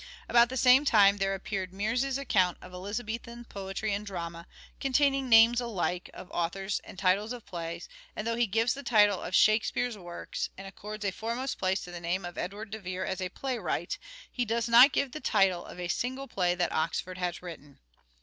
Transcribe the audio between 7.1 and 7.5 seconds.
of